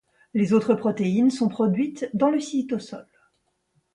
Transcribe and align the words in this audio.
Les 0.33 0.51
autres 0.51 0.73
protéines 0.73 1.29
sont 1.29 1.47
produites 1.47 2.09
dans 2.15 2.31
le 2.31 2.39
cytosol. 2.39 3.05